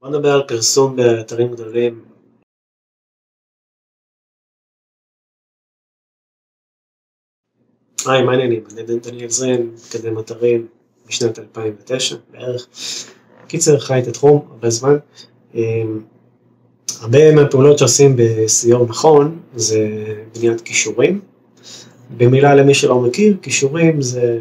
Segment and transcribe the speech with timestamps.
[0.00, 2.04] בוא נדבר על פרסום באתרים גדולים.
[8.06, 8.64] היי, מה העניינים?
[8.72, 10.66] אני דניאל זרין, מקדם אתרים
[11.06, 12.66] משנת 2009 בערך.
[13.48, 14.96] קיצר, חי את התחום הרבה זמן.
[15.54, 16.04] אמ,
[17.00, 19.78] הרבה מהפעולות שעושים ב-SEO נכון זה
[20.34, 21.20] בניית כישורים.
[22.16, 24.40] במילה למי שלא מכיר, כישורים זה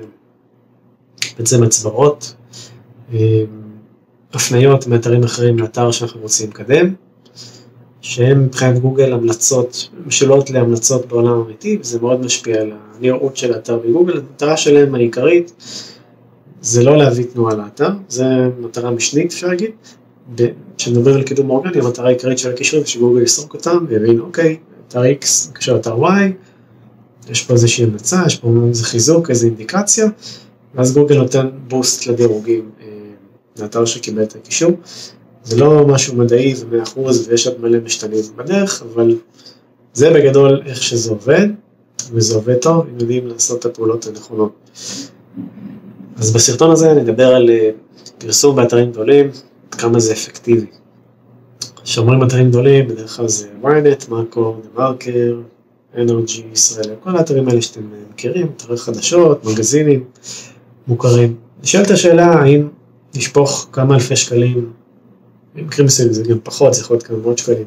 [1.37, 2.35] בעצם הצבעות,
[3.13, 3.66] אמ,
[4.33, 6.93] הפניות מאתרים אחרים לאתר שאנחנו רוצים לקדם,
[8.01, 13.77] שהם מבחינת גוגל המלצות, משולות להמלצות בעולם אמיתי, וזה מאוד משפיע על הנראות של האתר
[13.77, 14.17] בגוגל.
[14.17, 15.51] המטרה שלהם העיקרית
[16.61, 18.25] זה לא להביא תנועה לאתר, זה
[18.59, 19.71] מטרה משנית אפשר להגיד.
[20.77, 25.03] כשמדברים על קידום אורגני, המטרה העיקרית של הקישורים זה שגוגל יסרוק אותם ויבין, אוקיי, אתר
[25.03, 26.11] X קשר לאתר Y,
[27.29, 30.07] יש פה איזושהי המלצה, יש פה איזה חיזוק, איזו אינדיקציה,
[30.75, 32.69] ואז גוגל נותן בוסט לדירוגים
[33.57, 34.71] אה, לאתר שקיבל את הקישור.
[35.43, 39.15] זה לא משהו מדעי ומאה אחוז ויש עוד מלא משתנים בדרך, אבל
[39.93, 41.47] זה בגדול איך שזה עובד,
[42.11, 44.51] וזה עובד טוב, אם יודעים לעשות את הפעולות הנכונות.
[46.17, 47.69] אז בסרטון הזה נדבר על אה,
[48.17, 49.29] פרסום באתרים גדולים,
[49.71, 50.65] כמה זה אפקטיבי.
[51.83, 55.35] כשאומרים אתרים גדולים, בדרך כלל זה ynet, מאקו, דה מרקר,
[55.95, 57.81] NRG, ישראל, כל האתרים האלה שאתם
[58.13, 60.03] מכירים, אתרי חדשות, מגזינים
[60.87, 61.35] מוכרים.
[61.63, 62.67] נשאלת השאלה האם
[63.17, 64.71] לשפוך כמה אלפי שקלים,
[65.55, 67.65] במקרים מסוימים זה גם פחות, זה יכול להיות כמה מאות שקלים,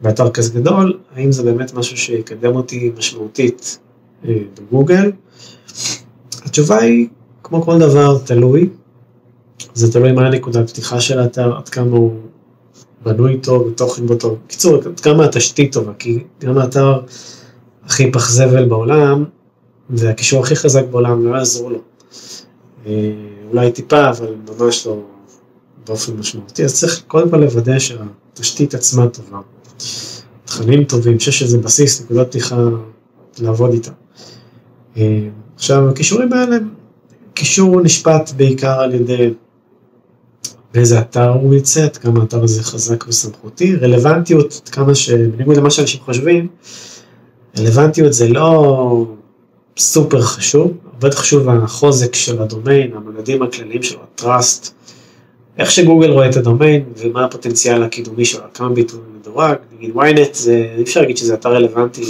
[0.00, 3.78] באתר כזה גדול, האם זה באמת משהו שיקדם אותי משמעותית
[4.24, 5.12] אה, בגוגל?
[6.44, 7.08] התשובה היא,
[7.42, 8.68] כמו כל דבר, תלוי.
[9.74, 12.12] זה תלוי מה הנקודת פתיחה של האתר, עד כמה הוא
[13.02, 14.38] בנוי טוב, ותוכן בו טוב.
[14.46, 17.00] בקיצור, עד כמה התשתית טובה, כי גם האתר
[17.84, 19.24] הכי פח זבל בעולם,
[19.90, 21.78] והקישור הכי חזק בעולם לא יעזרו לו.
[22.86, 23.12] אה,
[23.50, 24.98] אולי טיפה, אבל ממש לא
[25.86, 26.64] באופן משמעותי.
[26.64, 29.40] אז צריך קודם כל לוודא שהתשתית עצמה טובה.
[30.44, 32.56] תכנים טובים, שיש איזה בסיס, נקודת פתיחה
[33.38, 33.90] לעבוד איתה.
[34.96, 36.56] אה, עכשיו, הכישורים האלה,
[37.34, 39.30] קישור נשפט בעיקר על ידי
[40.74, 45.10] באיזה אתר הוא יצא, עד כמה האתר הזה חזק וסמכותי, רלוונטיות, עד כמה ש...
[45.10, 46.46] בניגוד למה שאנשים חושבים,
[47.58, 49.06] רלוונטיות זה לא
[49.78, 50.72] סופר חשוב,
[51.02, 54.74] הרבה חשוב החוזק של הדומיין, המדדים הכלליים שלו, הטראסט,
[55.58, 60.72] איך שגוגל רואה את הדומיין ומה הפוטנציאל הקידומי שלו, כמה ביטוי מדורג, נגיד ynet זה,
[60.76, 62.02] אי אפשר להגיד שזה אתר רלוונטי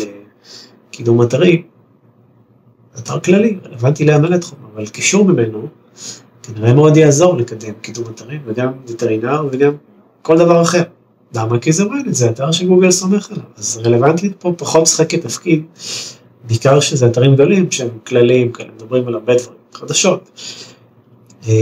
[0.91, 1.63] לקידום אתרי,
[2.99, 5.67] אתר כללי, רלוונטי להמלא תחום, אבל קישור ממנו
[6.43, 9.73] כנראה מאוד יעזור לקדם קידום אתרים וגם וטרינר וגם
[10.23, 10.83] כל דבר אחר.
[11.35, 11.59] למה?
[11.59, 15.63] כי זה ynet, זה אתר שגוגל סומך עליו, אז רלוונטית פה פחות משחקת תפקיד,
[16.49, 20.31] בעיקר שזה אתרים גדולים שהם כלליים, כאלה מדברים על הרבה דברים, חדשות.
[21.49, 21.55] אה,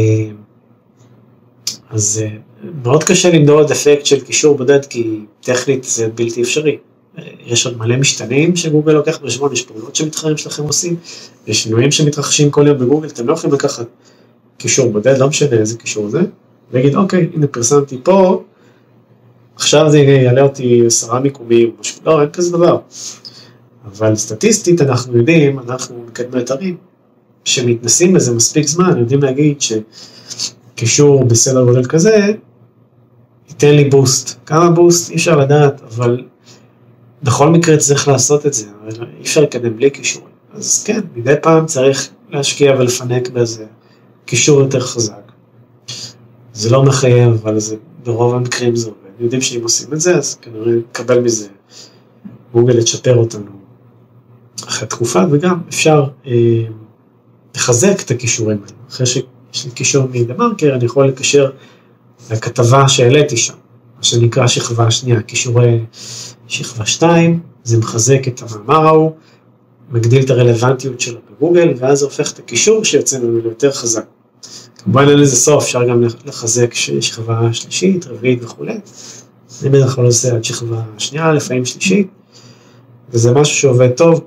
[1.90, 2.36] אז אה,
[2.82, 6.76] מאוד קשה למדוד אפקט של קישור בודד, כי טכנית זה בלתי אפשרי.
[7.18, 10.96] אה, יש עוד מלא משתנים שגוגל לוקח בחשבון, יש פעולות שמתחרים שלכם עושים,
[11.46, 13.86] יש שינויים שמתרחשים כל יום בגוגל, אתם לא יכולים לקחת
[14.58, 16.20] קישור בודד, לא משנה איזה קישור זה,
[16.70, 18.42] ולהגיד אוקיי, הנה פרסמתי פה,
[19.56, 21.70] עכשיו זה יעלה אותי עשרה מיקומים,
[22.04, 22.78] לא, אין כזה דבר.
[23.86, 26.76] אבל סטטיסטית אנחנו יודעים, אנחנו מקדמי אתרים,
[27.44, 29.72] שמתנסים בזה מספיק זמן, יודעים להגיד ש...
[30.74, 32.32] קישור בסדר גודל כזה,
[33.48, 34.38] ייתן לי בוסט.
[34.46, 36.24] כמה בוסט אי אפשר לדעת, אבל
[37.22, 38.66] בכל מקרה צריך לעשות את זה,
[39.18, 40.28] אי אפשר לקדם בלי קישורים.
[40.54, 43.64] אז כן, מדי פעם צריך להשקיע ולפנק באיזה
[44.24, 45.32] קישור יותר חזק.
[46.52, 49.00] זה לא מחייב, אבל זה ברוב המקרים זה עובד.
[49.20, 51.48] יודעים שאם עושים את זה, אז כנראה נקבל מזה
[52.52, 53.55] גוגל לצ'פר אותנו
[54.68, 56.32] אחרי תקופה, וגם אפשר אה,
[57.56, 58.76] לחזק את הכישורים האלה.
[58.88, 59.18] אחרי ש...
[59.54, 61.50] יש לי קישור מדה מרקר, אני יכול לקשר
[62.30, 63.54] לכתבה שהעליתי שם,
[63.96, 65.84] מה שנקרא שכבה שנייה, קישורי
[66.48, 69.12] שכבה 2, זה מחזק את המאמר ההוא,
[69.90, 74.04] מגדיל את הרלוונטיות שלו בגוגל, ואז זה הופך את הקישור שיוצא ממנו ליותר חזק.
[74.78, 78.80] כמובן אין לזה סוף, אפשר גם לחזק שכבה שלישית, רביעית וכולי.
[79.62, 82.08] אני בדרך כלל עושה עד שכבה שנייה, לפעמים שלישית,
[83.10, 84.20] וזה משהו שעובד טוב.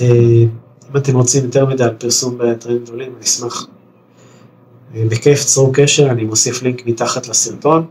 [0.00, 0.06] אה,
[0.90, 3.66] אם אתם רוצים יותר מידע על פרסום באתרים גדולים, אני אשמח
[4.94, 7.86] בכיף צרו קשר, אני מוסיף לינק מתחת לסרטון,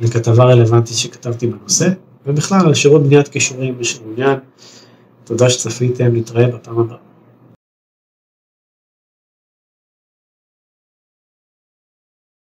[0.00, 1.88] לכתבה רלוונטית שכתבתי בנושא,
[2.26, 4.38] ובכלל על שירות בניית קישורים מי שמעוניין.
[5.24, 7.09] תודה שצפיתם, נתראה בפעם הבאה.